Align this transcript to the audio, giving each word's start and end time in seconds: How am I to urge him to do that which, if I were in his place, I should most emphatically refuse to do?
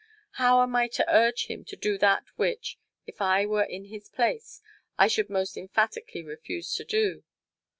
How 0.41 0.63
am 0.63 0.75
I 0.75 0.87
to 0.97 1.05
urge 1.15 1.45
him 1.45 1.63
to 1.65 1.75
do 1.75 1.95
that 1.99 2.23
which, 2.35 2.79
if 3.05 3.21
I 3.21 3.45
were 3.45 3.61
in 3.61 3.85
his 3.85 4.09
place, 4.09 4.59
I 4.97 5.05
should 5.07 5.29
most 5.29 5.57
emphatically 5.57 6.23
refuse 6.23 6.73
to 6.73 6.83
do? 6.83 7.23